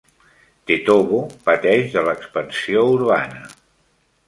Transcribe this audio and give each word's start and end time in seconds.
Tetovo 0.71 1.19
pateix 1.51 1.93
de 1.97 2.05
l'expansió 2.09 2.85
urbana. 2.97 3.49